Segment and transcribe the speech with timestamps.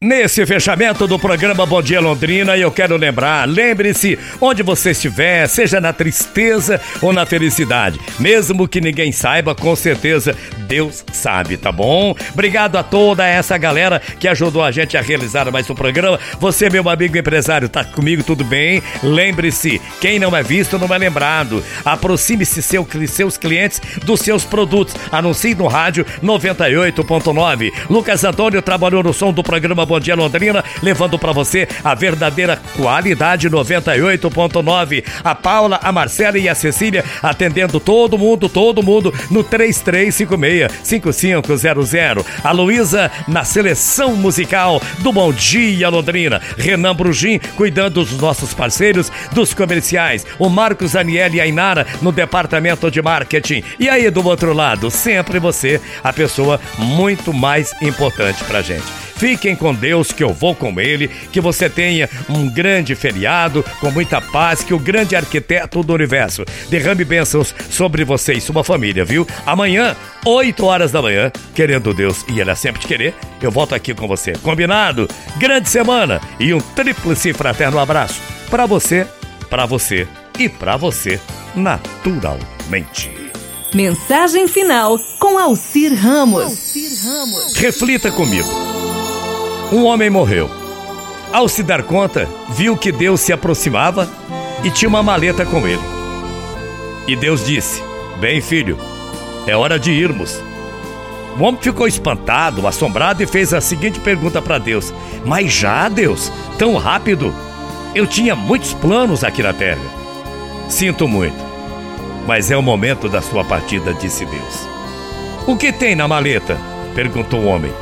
[0.00, 5.80] Nesse fechamento do programa Bom Dia Londrina, eu quero lembrar, lembre-se, onde você estiver, seja
[5.80, 10.36] na tristeza ou na felicidade, mesmo que ninguém saiba, com certeza
[10.68, 12.14] Deus sabe, tá bom?
[12.32, 16.20] Obrigado a toda essa galera que ajudou a gente a realizar mais um programa.
[16.38, 18.82] Você, meu amigo empresário, tá comigo, tudo bem?
[19.02, 21.64] Lembre-se, quem não é visto não é lembrado.
[21.84, 24.94] Aproxime-se seu, seus clientes dos seus produtos.
[25.10, 27.72] Anuncie no rádio 98.9.
[27.88, 32.60] Lucas Antônio trabalhou no som do programa Bom Dia Londrina, levando para você a verdadeira
[32.76, 35.04] qualidade 98.9.
[35.24, 42.24] A Paula, a Marcela e a Cecília atendendo todo mundo, todo mundo no 3356 5500.
[42.44, 46.40] A Luísa na seleção musical do Bom Dia Londrina.
[46.56, 50.26] Renan Brugim cuidando dos nossos parceiros dos comerciais.
[50.38, 53.62] O Marcos Aniel e a Inara no departamento de marketing.
[53.78, 59.07] E aí do outro lado, sempre você, a pessoa muito mais importante pra gente.
[59.18, 61.08] Fiquem com Deus, que eu vou com Ele.
[61.32, 64.62] Que você tenha um grande feriado, com muita paz.
[64.62, 69.26] Que o grande arquiteto do universo derrame bênçãos sobre você e sua família, viu?
[69.44, 73.74] Amanhã, 8 horas da manhã, querendo Deus e Ele é sempre te querer, eu volto
[73.74, 74.32] aqui com você.
[74.32, 75.08] Combinado?
[75.36, 79.06] Grande semana e um tríplice fraterno abraço para você,
[79.48, 80.06] para você
[80.38, 81.20] e para você,
[81.54, 83.10] naturalmente.
[83.74, 86.44] Mensagem final com Alcir Ramos.
[86.44, 87.56] Alcir Ramos.
[87.56, 88.48] Reflita comigo.
[89.70, 90.50] Um homem morreu.
[91.30, 94.08] Ao se dar conta, viu que Deus se aproximava
[94.64, 95.82] e tinha uma maleta com ele.
[97.06, 97.82] E Deus disse:
[98.18, 98.78] Bem, filho,
[99.46, 100.42] é hora de irmos.
[101.38, 104.92] O homem ficou espantado, assombrado e fez a seguinte pergunta para Deus:
[105.26, 107.34] Mas já, Deus, tão rápido?
[107.94, 109.80] Eu tinha muitos planos aqui na terra.
[110.66, 111.44] Sinto muito,
[112.26, 114.66] mas é o momento da sua partida, disse Deus.
[115.46, 116.58] O que tem na maleta?
[116.94, 117.72] perguntou o homem.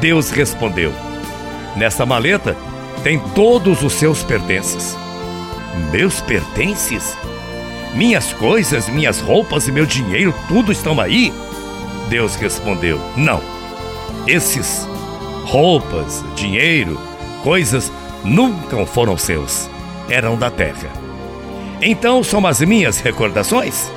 [0.00, 0.92] Deus respondeu:
[1.76, 2.56] Nessa maleta
[3.02, 4.96] tem todos os seus pertences.
[5.90, 7.16] Meus pertences?
[7.94, 11.32] Minhas coisas, minhas roupas e meu dinheiro, tudo estão aí?
[12.08, 13.40] Deus respondeu: Não.
[14.26, 14.86] Esses
[15.44, 16.98] roupas, dinheiro,
[17.42, 17.90] coisas
[18.24, 19.68] nunca foram seus,
[20.08, 20.90] eram da terra.
[21.80, 23.90] Então são as minhas recordações?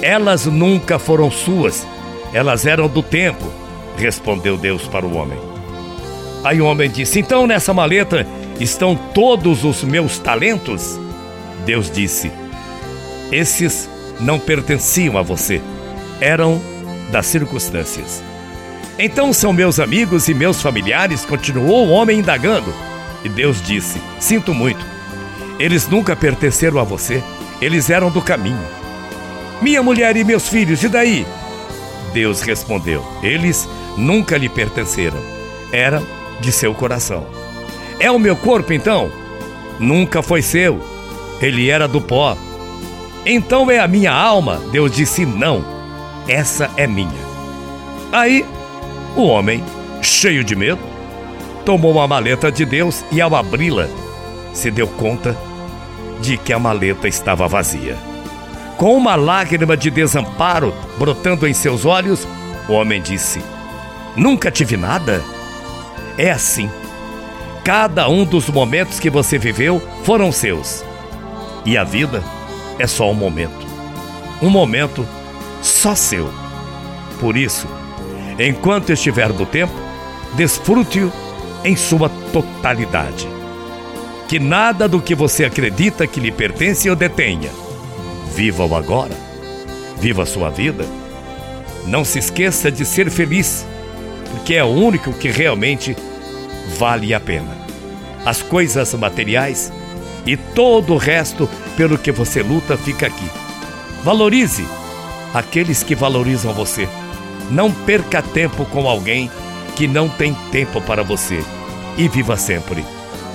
[0.00, 1.86] Elas nunca foram suas,
[2.32, 3.44] elas eram do tempo,
[3.96, 5.55] respondeu Deus para o homem.
[6.44, 8.26] Aí o homem disse: Então nessa maleta
[8.60, 10.98] estão todos os meus talentos?
[11.64, 12.30] Deus disse:
[13.32, 13.88] Esses
[14.20, 15.60] não pertenciam a você,
[16.20, 16.60] eram
[17.10, 18.22] das circunstâncias.
[18.98, 22.72] Então são meus amigos e meus familiares, continuou o homem indagando.
[23.24, 24.84] E Deus disse: Sinto muito,
[25.58, 27.22] eles nunca pertenceram a você,
[27.60, 28.64] eles eram do caminho.
[29.60, 31.26] Minha mulher e meus filhos, e daí?
[32.12, 35.18] Deus respondeu: Eles nunca lhe pertenceram,
[35.72, 37.26] eram de seu coração.
[37.98, 39.10] É o meu corpo então?
[39.78, 40.80] Nunca foi seu.
[41.40, 42.36] Ele era do pó.
[43.24, 44.60] Então é a minha alma?
[44.70, 45.64] Deus disse: Não,
[46.28, 47.26] essa é minha.
[48.12, 48.44] Aí,
[49.16, 49.62] o homem,
[50.00, 50.80] cheio de medo,
[51.64, 53.88] tomou uma maleta de Deus e, ao abri-la,
[54.52, 55.36] se deu conta
[56.20, 57.96] de que a maleta estava vazia.
[58.76, 62.26] Com uma lágrima de desamparo brotando em seus olhos,
[62.68, 63.42] o homem disse:
[64.14, 65.22] Nunca tive nada?
[66.18, 66.70] É assim.
[67.62, 70.84] Cada um dos momentos que você viveu foram seus.
[71.64, 72.22] E a vida
[72.78, 73.66] é só um momento.
[74.40, 75.06] Um momento
[75.62, 76.30] só seu.
[77.20, 77.66] Por isso,
[78.38, 79.74] enquanto estiver do tempo,
[80.34, 81.12] desfrute-o
[81.64, 83.28] em sua totalidade.
[84.28, 87.50] Que nada do que você acredita que lhe pertence o detenha.
[88.34, 89.14] Viva o agora.
[89.98, 90.84] Viva a sua vida.
[91.86, 93.66] Não se esqueça de ser feliz
[94.30, 95.96] porque é o único que realmente
[96.78, 97.56] vale a pena.
[98.24, 99.72] As coisas materiais
[100.26, 103.30] e todo o resto pelo que você luta fica aqui.
[104.02, 104.66] Valorize
[105.32, 106.88] aqueles que valorizam você.
[107.50, 109.30] Não perca tempo com alguém
[109.76, 111.42] que não tem tempo para você.
[111.96, 112.84] E viva sempre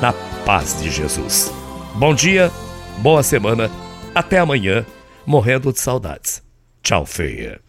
[0.00, 0.12] na
[0.44, 1.52] paz de Jesus.
[1.94, 2.50] Bom dia,
[2.98, 3.70] boa semana,
[4.14, 4.84] até amanhã,
[5.26, 6.42] morrendo de saudades.
[6.82, 7.67] Tchau, feia.